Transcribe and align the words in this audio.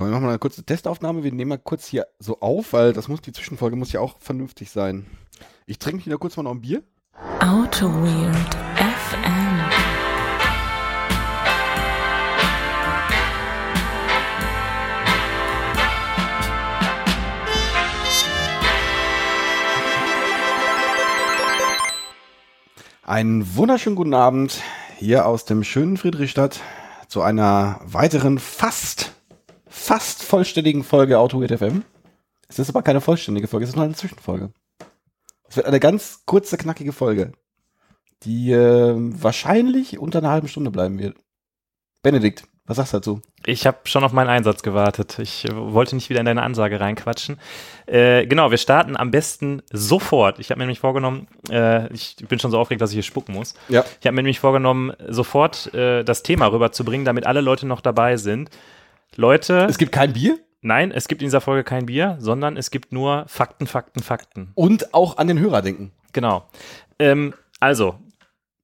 Komm, 0.00 0.08
wir 0.08 0.12
machen 0.12 0.22
mal 0.22 0.30
eine 0.30 0.38
kurze 0.38 0.64
Testaufnahme. 0.64 1.22
Wir 1.24 1.30
nehmen 1.30 1.50
mal 1.50 1.58
kurz 1.58 1.86
hier 1.86 2.06
so 2.18 2.40
auf, 2.40 2.72
weil 2.72 2.94
das 2.94 3.08
muss, 3.08 3.20
die 3.20 3.32
Zwischenfolge 3.32 3.76
muss 3.76 3.92
ja 3.92 4.00
auch 4.00 4.16
vernünftig 4.18 4.70
sein. 4.70 5.04
Ich 5.66 5.78
trinke 5.78 6.08
da 6.08 6.16
kurz 6.16 6.38
mal 6.38 6.44
noch 6.44 6.52
ein 6.52 6.62
Bier. 6.62 6.82
Auto 7.40 7.86
Weird 7.86 8.54
FM. 8.78 9.60
Einen 23.02 23.54
wunderschönen 23.54 23.96
guten 23.96 24.14
Abend 24.14 24.62
hier 24.96 25.26
aus 25.26 25.44
dem 25.44 25.62
schönen 25.62 25.98
Friedrichstadt 25.98 26.60
zu 27.06 27.20
einer 27.20 27.80
weiteren 27.84 28.38
fast, 28.38 29.12
fast 29.80 30.22
vollständigen 30.22 30.84
Folge 30.84 31.18
Auto 31.18 31.40
Weird 31.40 31.58
FM. 31.58 31.82
Es 32.48 32.58
ist 32.58 32.68
aber 32.68 32.82
keine 32.82 33.00
vollständige 33.00 33.48
Folge, 33.48 33.64
es 33.64 33.70
ist 33.70 33.76
nur 33.76 33.84
eine 33.84 33.94
Zwischenfolge. 33.94 34.52
Es 35.48 35.56
wird 35.56 35.66
eine 35.66 35.80
ganz 35.80 36.22
kurze, 36.26 36.58
knackige 36.58 36.92
Folge, 36.92 37.32
die 38.22 38.52
äh, 38.52 38.94
wahrscheinlich 38.94 39.98
unter 39.98 40.18
einer 40.18 40.30
halben 40.30 40.48
Stunde 40.48 40.70
bleiben 40.70 40.98
wird. 40.98 41.16
Benedikt, 42.02 42.44
was 42.66 42.76
sagst 42.76 42.92
du 42.92 42.98
dazu? 42.98 43.22
Ich 43.46 43.66
habe 43.66 43.78
schon 43.84 44.04
auf 44.04 44.12
meinen 44.12 44.28
Einsatz 44.28 44.62
gewartet. 44.62 45.18
Ich 45.18 45.46
äh, 45.46 45.56
wollte 45.56 45.96
nicht 45.96 46.10
wieder 46.10 46.20
in 46.20 46.26
deine 46.26 46.42
Ansage 46.42 46.78
reinquatschen. 46.78 47.40
Äh, 47.86 48.26
genau, 48.26 48.50
wir 48.50 48.58
starten 48.58 48.96
am 48.96 49.10
besten 49.10 49.62
sofort. 49.72 50.38
Ich 50.38 50.50
habe 50.50 50.58
mir 50.58 50.64
nämlich 50.64 50.80
vorgenommen, 50.80 51.26
äh, 51.50 51.92
ich 51.92 52.16
bin 52.28 52.38
schon 52.38 52.50
so 52.50 52.58
aufgeregt, 52.58 52.82
dass 52.82 52.90
ich 52.90 52.96
hier 52.96 53.02
spucken 53.02 53.34
muss. 53.34 53.54
Ja. 53.68 53.84
Ich 54.00 54.06
habe 54.06 54.14
mir 54.14 54.22
nämlich 54.22 54.40
vorgenommen, 54.40 54.92
sofort 55.08 55.72
äh, 55.74 56.04
das 56.04 56.22
Thema 56.22 56.46
rüberzubringen, 56.52 57.06
damit 57.06 57.26
alle 57.26 57.40
Leute 57.40 57.66
noch 57.66 57.80
dabei 57.80 58.18
sind. 58.18 58.50
Leute, 59.16 59.66
Es 59.68 59.78
gibt 59.78 59.92
kein 59.92 60.12
Bier 60.12 60.38
nein, 60.62 60.92
es 60.92 61.08
gibt 61.08 61.22
in 61.22 61.26
dieser 61.26 61.40
Folge 61.40 61.64
kein 61.64 61.86
Bier, 61.86 62.16
sondern 62.20 62.56
es 62.58 62.70
gibt 62.70 62.92
nur 62.92 63.24
Fakten, 63.28 63.66
Fakten, 63.66 64.02
Fakten. 64.02 64.52
und 64.54 64.92
auch 64.92 65.16
an 65.16 65.26
den 65.26 65.38
Hörer 65.38 65.62
denken. 65.62 65.92
Genau. 66.12 66.44
Ähm, 66.98 67.32
also, 67.60 67.98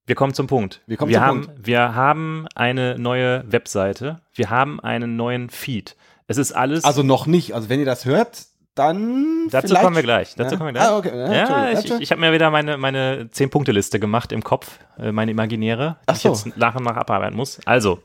wir 0.05 0.15
kommen 0.15 0.34
zum 0.34 0.47
Punkt. 0.47 0.83
Wir 0.87 0.98
kommen 0.98 1.11
wir 1.11 1.19
zum 1.19 1.27
haben, 1.27 1.45
Punkt. 1.47 1.67
Wir 1.67 1.95
haben 1.95 2.47
eine 2.55 2.98
neue 2.98 3.45
Webseite. 3.51 4.21
Wir 4.34 4.51
haben 4.51 4.79
einen 4.81 5.17
neuen 5.17 5.48
Feed. 5.48 5.97
Es 6.27 6.37
ist 6.37 6.53
alles. 6.53 6.84
Also 6.84 7.03
noch 7.03 7.27
nicht. 7.27 7.55
Also 7.55 7.69
wenn 7.71 7.81
ihr 7.81 7.87
das 7.87 8.05
hört, 8.05 8.45
dann. 8.75 9.49
dazu 9.51 9.69
vielleicht- 9.69 9.83
kommen 9.83 9.97
wir 9.97 10.03
gleich. 10.03 10.34
Dazu 10.34 10.55
Ja. 10.55 10.59
kommen 10.59 10.69
wir 10.75 10.81
gleich. 10.81 10.89
Ah, 10.89 10.97
okay. 10.99 11.17
Ja, 11.17 11.33
Ja, 11.73 11.78
ich, 11.81 11.91
ich 11.91 12.11
habe 12.11 12.21
mir 12.21 12.33
wieder 12.33 12.51
meine, 12.51 12.77
meine 12.77 13.31
10-Punkte-Liste 13.33 13.99
gemacht 13.99 14.33
im 14.33 14.45
Kopf, 14.45 14.78
äh, 14.99 15.12
meine 15.12 15.31
imaginäre, 15.31 15.97
die 16.11 16.15
so. 16.15 16.33
ich 16.33 16.45
jetzt 16.45 16.56
nach 16.59 16.75
und 16.77 16.84
nach 16.84 16.97
abarbeiten 16.97 17.37
muss. 17.37 17.59
Also, 17.65 18.01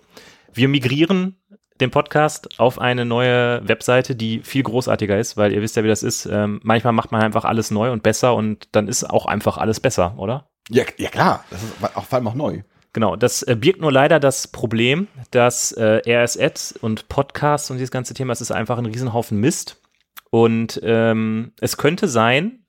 wir 0.54 0.70
migrieren 0.70 1.36
den 1.82 1.92
Podcast 1.92 2.60
auf 2.60 2.80
eine 2.80 3.06
neue 3.06 3.68
Webseite, 3.68 4.16
die 4.16 4.40
viel 4.40 4.64
großartiger 4.64 5.18
ist, 5.20 5.38
weil 5.38 5.52
ihr 5.52 5.62
wisst 5.62 5.76
ja, 5.76 5.84
wie 5.84 5.88
das 5.88 6.04
ist. 6.04 6.26
Ähm, 6.26 6.60
manchmal 6.64 6.94
macht 6.94 7.12
man 7.12 7.22
einfach 7.22 7.44
alles 7.44 7.72
neu 7.72 7.92
und 7.92 8.04
besser 8.04 8.36
und 8.36 8.70
dann 8.72 8.88
ist 8.88 9.04
auch 9.04 9.26
einfach 9.26 9.58
alles 9.58 9.80
besser, 9.80 10.14
oder? 10.18 10.50
Ja, 10.70 10.84
ja 10.98 11.10
klar. 11.10 11.44
Das 11.50 11.64
ist 11.64 11.74
auch 11.96 12.06
vor 12.06 12.18
allem 12.18 12.28
auch 12.28 12.36
neu. 12.36 12.62
Genau, 12.94 13.16
das 13.16 13.42
äh, 13.44 13.56
birgt 13.56 13.80
nur 13.80 13.92
leider 13.92 14.20
das 14.20 14.48
Problem, 14.48 15.08
dass 15.32 15.72
äh, 15.72 16.02
RSS 16.06 16.74
und 16.74 17.08
Podcasts 17.08 17.72
und 17.72 17.78
dieses 17.78 17.92
ganze 17.92 18.14
Thema, 18.14 18.34
es 18.34 18.42
ist 18.42 18.52
einfach 18.52 18.78
ein 18.78 18.86
Riesenhaufen 18.86 19.40
Mist. 19.40 19.82
Und 20.30 20.80
ähm, 20.84 21.54
es 21.60 21.78
könnte 21.78 22.08
sein, 22.08 22.66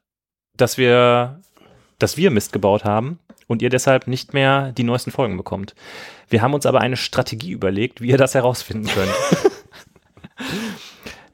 dass 0.56 0.78
wir, 0.78 1.41
dass 2.03 2.17
wir 2.17 2.31
Mist 2.31 2.53
gebaut 2.53 2.84
haben 2.84 3.19
und 3.47 3.62
ihr 3.62 3.70
deshalb 3.70 4.06
nicht 4.06 4.34
mehr 4.34 4.72
die 4.72 4.84
neuesten 4.84 5.11
Folgen 5.11 5.36
bekommt. 5.36 5.75
Wir 6.28 6.42
haben 6.42 6.55
uns 6.55 6.67
aber 6.67 6.81
eine 6.81 6.97
Strategie 6.97 7.53
überlegt, 7.53 8.00
wie 8.00 8.09
ihr 8.09 8.19
das 8.19 8.34
herausfinden 8.34 8.89
könnt. 8.89 9.12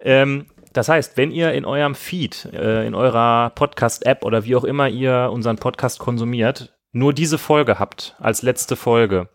ähm, 0.00 0.46
das 0.72 0.88
heißt, 0.88 1.16
wenn 1.16 1.30
ihr 1.30 1.52
in 1.52 1.64
eurem 1.64 1.94
Feed, 1.94 2.44
äh, 2.52 2.86
in 2.86 2.94
eurer 2.94 3.50
Podcast-App 3.50 4.24
oder 4.24 4.44
wie 4.44 4.56
auch 4.56 4.64
immer 4.64 4.88
ihr 4.88 5.30
unseren 5.32 5.56
Podcast 5.56 5.98
konsumiert, 5.98 6.76
nur 6.92 7.12
diese 7.12 7.38
Folge 7.38 7.78
habt 7.78 8.14
als 8.18 8.42
letzte 8.42 8.76
Folge, 8.76 9.28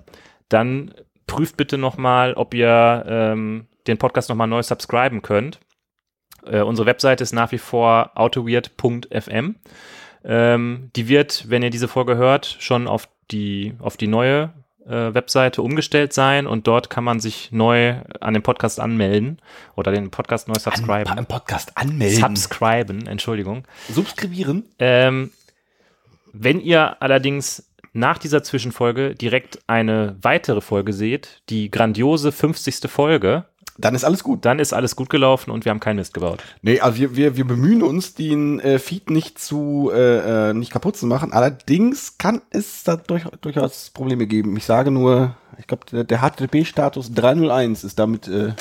dann 0.50 0.94
prüft 1.28 1.58
bitte 1.58 1.78
nochmal, 1.78 2.34
ob 2.34 2.54
ihr 2.54 3.04
ähm, 3.08 3.68
den 3.88 3.98
Podcast 3.98 4.30
nochmal 4.30 4.48
neu 4.48 4.62
subscriben 4.62 5.22
könnt. 5.22 5.60
Äh, 6.46 6.62
unsere 6.62 6.86
Webseite 6.86 7.24
ist 7.24 7.34
nach 7.34 7.52
wie 7.52 7.58
vor 7.58 8.12
autoweird.fm. 8.16 9.56
Ähm, 10.24 10.90
die 10.96 11.08
wird, 11.08 11.50
wenn 11.50 11.64
ihr 11.64 11.70
diese 11.70 11.88
Folge 11.88 12.16
hört, 12.16 12.58
schon 12.60 12.88
auf 12.88 13.08
die, 13.32 13.74
auf 13.80 13.98
die 13.98 14.08
neue 14.08 14.54
äh, 14.86 15.14
Webseite 15.14 15.62
umgestellt 15.62 16.14
sein 16.14 16.48
und 16.48 16.68
dort 16.68 16.90
kann 16.90 17.04
man 17.04 17.20
sich 17.20 17.52
neu 17.52 17.96
an 18.20 18.34
den 18.34 18.44
Podcast 18.44 18.80
anmelden 18.80 19.40
oder 19.76 19.92
den 19.92 20.12
Podcast 20.12 20.48
neu 20.48 20.56
subscriben. 20.56 21.18
Im 21.18 21.26
Podcast 21.26 21.78
anmelden. 21.78 22.20
Subscriben, 22.20 23.08
Entschuldigung. 23.08 23.66
Subskribieren. 23.90 24.66
Ähm, 24.80 25.32
wenn 26.34 26.60
ihr 26.60 27.02
allerdings 27.02 27.70
nach 27.94 28.18
dieser 28.18 28.44
Zwischenfolge 28.44 29.14
direkt 29.14 29.60
eine 29.68 30.18
weitere 30.22 30.62
Folge 30.62 30.94
seht, 30.94 31.44
die 31.50 31.70
grandiose 31.70 32.32
50. 32.32 32.90
Folge, 32.90 33.46
Dann 33.78 33.96
ist 33.96 34.04
alles 34.04 34.24
gut. 34.24 34.46
dann 34.46 34.60
ist 34.60 34.74
alles 34.74 34.96
gut 34.96 35.10
gelaufen 35.10 35.50
und 35.50 35.66
wir 35.66 35.72
haben 35.72 35.80
keinen 35.80 35.96
Mist 35.96 36.14
gebaut. 36.14 36.44
Nee, 36.62 36.80
also 36.80 36.98
wir, 36.98 37.16
wir, 37.16 37.38
wir 37.38 37.46
bemühen 37.46 37.82
uns, 37.82 38.14
den 38.14 38.60
äh, 38.60 38.78
Feed 38.78 39.10
nicht 39.10 39.40
zu 39.40 39.92
äh, 39.94 40.50
äh, 40.50 40.54
nicht 40.54 40.72
kaputt 40.72 40.96
zu 40.96 41.08
machen. 41.08 41.34
Allerdings 41.34 42.18
kann 42.18 42.42
es 42.52 42.84
da 42.84 42.98
durch, 42.98 43.24
durchaus 43.42 43.90
Probleme 43.90 44.28
geben. 44.28 44.56
Ich 44.58 44.66
sage 44.66 44.92
nur, 44.92 45.36
ich 45.58 45.68
glaube, 45.68 45.86
der, 45.92 46.04
der 46.04 46.20
HTTP-Status 46.20 47.14
301 47.14 47.84
ist 47.84 47.98
damit 47.98 48.28
äh, 48.28 48.54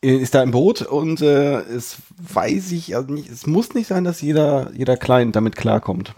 ist 0.00 0.34
da 0.34 0.42
im 0.42 0.50
Boot 0.50 0.82
und 0.82 1.20
äh, 1.20 1.60
es 1.62 1.96
weiß 2.18 2.72
ich, 2.72 2.94
also 2.94 3.12
nicht, 3.12 3.30
es 3.30 3.46
muss 3.46 3.74
nicht 3.74 3.88
sein, 3.88 4.04
dass 4.04 4.20
jeder, 4.20 4.70
jeder 4.72 4.96
Client 4.96 5.34
damit 5.34 5.56
klarkommt. 5.56 6.14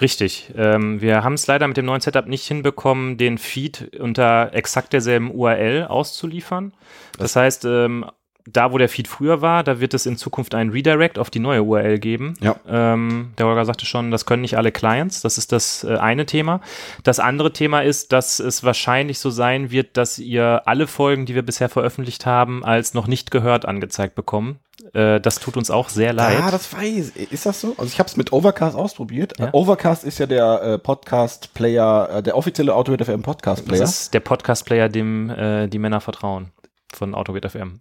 Richtig. 0.00 0.52
Ähm, 0.56 1.00
wir 1.00 1.24
haben 1.24 1.34
es 1.34 1.46
leider 1.46 1.66
mit 1.66 1.76
dem 1.76 1.86
neuen 1.86 2.00
Setup 2.00 2.26
nicht 2.26 2.46
hinbekommen, 2.46 3.16
den 3.16 3.38
Feed 3.38 3.96
unter 3.98 4.54
exakt 4.54 4.92
derselben 4.92 5.30
URL 5.30 5.86
auszuliefern. 5.88 6.72
Das 7.18 7.34
heißt, 7.34 7.64
ähm, 7.64 8.04
da 8.52 8.72
wo 8.72 8.78
der 8.78 8.88
Feed 8.88 9.08
früher 9.08 9.42
war, 9.42 9.62
da 9.62 9.80
wird 9.80 9.94
es 9.94 10.06
in 10.06 10.16
Zukunft 10.16 10.54
einen 10.54 10.70
Redirect 10.70 11.18
auf 11.18 11.30
die 11.30 11.38
neue 11.38 11.62
URL 11.62 11.98
geben. 11.98 12.34
Ja. 12.40 12.56
Ähm, 12.66 13.32
der 13.36 13.46
Holger 13.46 13.64
sagte 13.64 13.86
schon, 13.86 14.10
das 14.10 14.26
können 14.26 14.42
nicht 14.42 14.56
alle 14.56 14.72
Clients. 14.72 15.20
Das 15.20 15.38
ist 15.38 15.52
das 15.52 15.84
äh, 15.84 15.96
eine 15.96 16.26
Thema. 16.26 16.60
Das 17.04 17.20
andere 17.20 17.52
Thema 17.52 17.80
ist, 17.80 18.12
dass 18.12 18.38
es 18.40 18.64
wahrscheinlich 18.64 19.18
so 19.18 19.30
sein 19.30 19.70
wird, 19.70 19.96
dass 19.96 20.18
ihr 20.18 20.62
alle 20.66 20.86
Folgen, 20.86 21.26
die 21.26 21.34
wir 21.34 21.42
bisher 21.42 21.68
veröffentlicht 21.68 22.26
haben, 22.26 22.64
als 22.64 22.94
noch 22.94 23.06
nicht 23.06 23.30
gehört 23.30 23.66
angezeigt 23.66 24.14
bekommen. 24.14 24.58
Äh, 24.94 25.20
das 25.20 25.38
tut 25.40 25.56
uns 25.56 25.70
auch 25.70 25.88
sehr 25.88 26.12
leid. 26.12 26.38
Ah, 26.42 26.50
das 26.50 26.72
weiß 26.72 27.12
ich. 27.14 27.32
Ist 27.32 27.46
das 27.46 27.60
so? 27.60 27.74
Also 27.78 27.86
ich 27.86 27.98
habe 27.98 28.08
es 28.08 28.16
mit 28.16 28.32
Overcast 28.32 28.76
ausprobiert. 28.76 29.34
Ja. 29.38 29.52
Overcast 29.52 30.04
ist 30.04 30.18
ja 30.18 30.26
der 30.26 30.62
äh, 30.62 30.78
Podcast-Player, 30.78 32.08
äh, 32.16 32.22
der 32.22 32.36
offizielle 32.36 32.74
Auto 32.74 32.92
FM 32.92 33.04
das 33.06 33.22
Podcast-Player. 33.22 33.82
ist 33.82 34.14
der 34.14 34.20
Podcast-Player, 34.20 34.88
dem 34.88 35.30
äh, 35.30 35.68
die 35.68 35.78
Männer 35.78 36.00
vertrauen. 36.00 36.52
Von 36.94 37.14
AutoGate 37.14 37.50
FM. 37.50 37.80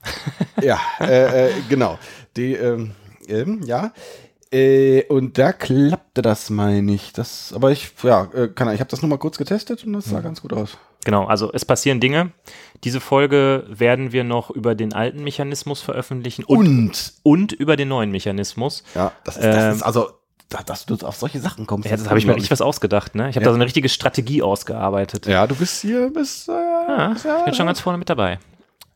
Ja, 0.62 0.80
äh, 1.00 1.48
äh, 1.48 1.52
genau. 1.70 1.98
Die, 2.36 2.54
ähm, 2.54 2.92
ähm, 3.28 3.62
ja. 3.64 3.94
Äh, 4.52 5.04
und 5.08 5.38
da 5.38 5.52
klappte 5.54 6.22
das, 6.22 6.50
meine 6.50 6.94
ich. 6.94 7.12
Das, 7.14 7.52
aber 7.54 7.72
ich, 7.72 7.92
ja, 8.04 8.28
äh, 8.34 8.48
kann, 8.48 8.74
ich 8.74 8.80
habe 8.80 8.90
das 8.90 9.02
nur 9.02 9.10
mal 9.10 9.18
kurz 9.18 9.38
getestet 9.38 9.84
und 9.86 9.94
das 9.94 10.06
sah 10.06 10.22
ganz 10.22 10.42
gut 10.42 10.54
aus. 10.54 10.78
Genau, 11.04 11.26
also 11.26 11.52
es 11.54 11.64
passieren 11.66 12.00
Dinge. 12.00 12.32
Diese 12.84 13.00
Folge 13.00 13.66
werden 13.70 14.12
wir 14.12 14.24
noch 14.24 14.50
über 14.50 14.76
den 14.76 14.94
alten 14.94 15.24
Mechanismus 15.24 15.82
veröffentlichen 15.82 16.44
und, 16.44 16.58
Und, 16.68 17.14
und 17.24 17.52
über 17.54 17.76
den 17.78 17.88
neuen 17.90 18.12
Mechanismus. 18.12 18.84
ja, 18.96 19.12
das 19.24 19.38
ist, 19.38 19.44
das 19.46 19.56
Ähm, 19.64 19.72
ist 19.76 19.84
also, 19.84 20.10
da, 20.50 20.64
dass 20.64 20.86
du 20.86 20.96
auf 21.06 21.16
solche 21.18 21.40
Sachen 21.40 21.66
kommst. 21.68 21.90
Ja, 21.90 21.96
das 21.98 22.08
habe 22.10 22.20
ich 22.20 22.26
mir 22.26 22.34
richtig 22.36 22.52
was 22.52 22.62
ausgedacht, 22.62 23.16
ne? 23.16 23.30
Ich 23.30 23.36
habe 23.36 23.44
Ja. 23.44 23.50
da 23.50 23.52
so 23.52 23.56
eine 23.56 23.66
richtige 23.66 23.90
Strategie 23.90 24.42
ausgearbeitet. 24.42 25.28
Ja, 25.28 25.46
du 25.48 25.56
bist 25.56 25.82
hier, 25.82 26.10
bist, 26.10 26.48
äh, 26.50 26.52
Ja, 26.54 27.10
bist, 27.10 27.26
ja, 27.26 27.40
ich 27.40 27.46
bin 27.46 27.54
schon 27.54 27.66
ganz 27.68 27.80
vorne 27.82 27.98
mit 28.00 28.10
dabei. 28.10 28.40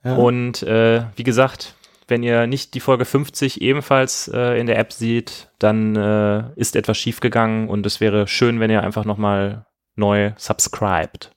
Ja. 0.04 0.16
Und 0.16 0.64
äh, 0.64 1.04
wie 1.16 1.24
gesagt, 1.24 1.76
wenn 2.12 2.22
ihr 2.22 2.46
nicht 2.46 2.76
die 2.76 2.80
Folge 2.80 3.06
50 3.06 3.62
ebenfalls 3.62 4.28
äh, 4.28 4.60
in 4.60 4.68
der 4.68 4.78
App 4.78 4.94
seht, 4.94 5.50
dann 5.58 5.96
äh, 5.96 6.44
ist 6.56 6.76
etwas 6.76 6.98
schiefgegangen 6.98 7.68
und 7.68 7.86
es 7.88 8.00
wäre 8.00 8.28
schön, 8.28 8.60
wenn 8.60 8.70
ihr 8.70 8.84
einfach 8.84 9.06
nochmal 9.06 9.66
neu 9.96 10.34
subscribed. 10.38 11.32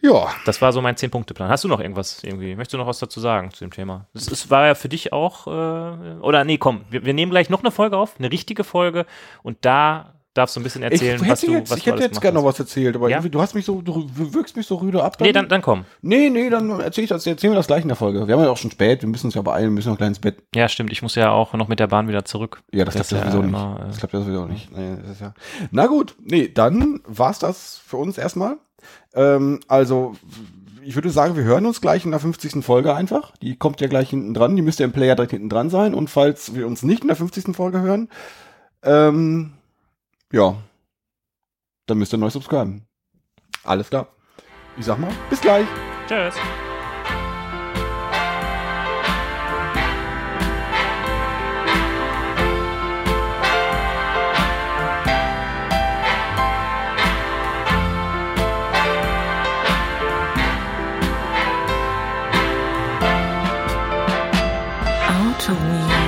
ja, 0.00 0.28
Das 0.46 0.62
war 0.62 0.72
so 0.72 0.80
mein 0.80 0.94
10-Punkte-Plan. 0.94 1.50
Hast 1.50 1.64
du 1.64 1.68
noch 1.68 1.80
irgendwas 1.80 2.22
irgendwie? 2.24 2.54
Möchtest 2.56 2.74
du 2.74 2.78
noch 2.78 2.86
was 2.86 3.00
dazu 3.00 3.20
sagen 3.20 3.50
zu 3.50 3.64
dem 3.64 3.72
Thema? 3.72 4.06
Das 4.14 4.28
ist, 4.28 4.48
war 4.48 4.66
ja 4.66 4.74
für 4.74 4.88
dich 4.88 5.12
auch, 5.12 5.46
äh, 5.46 6.20
oder 6.20 6.44
nee, 6.44 6.56
komm, 6.56 6.84
wir, 6.88 7.04
wir 7.04 7.12
nehmen 7.12 7.30
gleich 7.30 7.50
noch 7.50 7.60
eine 7.60 7.70
Folge 7.70 7.98
auf, 7.98 8.18
eine 8.18 8.32
richtige 8.32 8.64
Folge 8.64 9.04
und 9.42 9.58
da 9.62 10.14
darfst 10.38 10.56
du 10.56 10.60
ein 10.60 10.62
bisschen 10.62 10.82
erzählen, 10.82 11.20
ich 11.22 11.28
was 11.28 11.40
du 11.40 11.52
jetzt, 11.52 11.70
was 11.70 11.78
Ich 11.78 11.86
hätte 11.86 12.02
jetzt 12.02 12.20
gerne 12.20 12.38
noch 12.38 12.44
was 12.44 12.58
erzählt, 12.58 12.96
aber 12.96 13.10
ja? 13.10 13.20
du 13.20 13.40
hast 13.40 13.54
mich 13.54 13.64
so, 13.64 13.82
du 13.82 14.08
wirkst 14.14 14.56
mich 14.56 14.66
so 14.66 14.76
rüde 14.76 15.02
ab. 15.02 15.18
Dann. 15.18 15.26
Nee, 15.26 15.32
dann, 15.32 15.48
dann 15.48 15.62
komm. 15.62 15.84
Nee, 16.00 16.30
nee, 16.30 16.48
dann 16.48 16.80
erzähl 16.80 17.04
ich 17.04 17.10
das, 17.10 17.26
erzählen 17.26 17.52
wir 17.52 17.56
das 17.56 17.66
gleich 17.66 17.82
in 17.82 17.88
der 17.88 17.96
Folge. 17.96 18.26
Wir 18.26 18.34
haben 18.34 18.42
ja 18.42 18.50
auch 18.50 18.56
schon 18.56 18.70
spät, 18.70 19.02
wir 19.02 19.08
müssen 19.08 19.26
uns 19.26 19.34
ja 19.34 19.42
beeilen, 19.42 19.66
wir 19.66 19.72
müssen 19.72 19.90
noch 19.90 19.98
gleich 19.98 20.08
ins 20.08 20.20
Bett. 20.20 20.38
Ja, 20.54 20.68
stimmt, 20.68 20.92
ich 20.92 21.02
muss 21.02 21.14
ja 21.14 21.30
auch 21.30 21.52
noch 21.54 21.68
mit 21.68 21.80
der 21.80 21.88
Bahn 21.88 22.08
wieder 22.08 22.24
zurück. 22.24 22.62
Ja, 22.72 22.84
das, 22.84 22.94
das 22.94 23.12
äh, 23.12 23.16
klappt 23.16 23.26
ja 23.26 23.32
sowieso 23.32 23.46
nicht. 23.46 23.58
Immer, 23.58 23.80
äh, 23.80 23.86
das 23.88 23.98
klappt 23.98 24.14
ja 24.14 24.20
sowieso 24.20 24.44
nicht. 24.46 24.76
Nee, 24.76 24.96
ja. 25.20 25.34
Na 25.70 25.86
gut, 25.86 26.16
nee, 26.24 26.48
dann 26.48 27.00
war's 27.06 27.38
das 27.38 27.80
für 27.84 27.96
uns 27.96 28.18
erstmal. 28.18 28.56
Ähm, 29.14 29.60
also, 29.68 30.14
ich 30.82 30.94
würde 30.94 31.10
sagen, 31.10 31.36
wir 31.36 31.44
hören 31.44 31.66
uns 31.66 31.80
gleich 31.80 32.04
in 32.04 32.12
der 32.12 32.20
50. 32.20 32.64
Folge 32.64 32.94
einfach. 32.94 33.36
Die 33.42 33.56
kommt 33.56 33.80
ja 33.80 33.88
gleich 33.88 34.10
hinten 34.10 34.32
dran, 34.32 34.56
die 34.56 34.62
müsste 34.62 34.84
im 34.84 34.92
Player 34.92 35.16
direkt 35.16 35.32
hinten 35.32 35.48
dran 35.50 35.70
sein. 35.70 35.94
Und 35.94 36.08
falls 36.08 36.54
wir 36.54 36.66
uns 36.66 36.82
nicht 36.82 37.02
in 37.02 37.08
der 37.08 37.16
50. 37.16 37.54
Folge 37.54 37.80
hören, 37.80 38.08
ähm, 38.82 39.52
ja, 40.32 40.56
dann 41.86 41.98
müsst 41.98 42.12
ihr 42.12 42.18
neu 42.18 42.30
subscriben. 42.30 42.86
Alles 43.64 43.88
klar. 43.88 44.08
Ich 44.76 44.84
sag 44.84 44.98
mal, 44.98 45.12
bis 45.30 45.40
gleich. 45.40 45.66
Tschüss. 46.06 46.34
to 65.48 65.54
me. 65.54 66.07